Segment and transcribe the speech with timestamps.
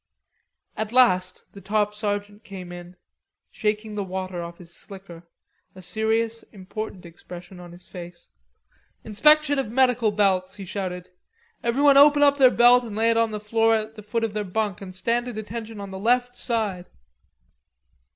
[0.75, 2.95] At last the top sergeant came in,
[3.51, 5.27] shaking the water off his slicker,
[5.75, 8.29] a serious, important expression on his face.
[9.03, 11.11] "Inspection of medical belts," he shouted.
[11.63, 14.95] "Everybody open up their belt and lay it on the foot of their bunk and
[14.95, 16.87] stand at attention on the left side."